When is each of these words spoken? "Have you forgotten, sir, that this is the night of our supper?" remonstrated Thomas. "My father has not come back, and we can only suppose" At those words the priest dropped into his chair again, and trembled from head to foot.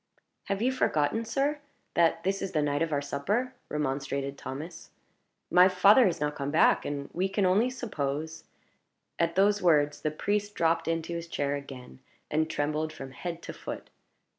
"Have 0.45 0.63
you 0.63 0.71
forgotten, 0.71 1.23
sir, 1.25 1.59
that 1.93 2.23
this 2.23 2.41
is 2.41 2.53
the 2.53 2.61
night 2.63 2.81
of 2.81 2.91
our 2.91 3.03
supper?" 3.03 3.53
remonstrated 3.69 4.35
Thomas. 4.35 4.89
"My 5.51 5.69
father 5.69 6.07
has 6.07 6.19
not 6.19 6.33
come 6.33 6.49
back, 6.49 6.85
and 6.85 7.07
we 7.13 7.29
can 7.29 7.45
only 7.45 7.69
suppose" 7.69 8.45
At 9.19 9.35
those 9.35 9.61
words 9.61 10.01
the 10.01 10.09
priest 10.09 10.55
dropped 10.55 10.87
into 10.87 11.13
his 11.13 11.27
chair 11.27 11.53
again, 11.53 11.99
and 12.31 12.49
trembled 12.49 12.91
from 12.91 13.11
head 13.11 13.43
to 13.43 13.53
foot. 13.53 13.91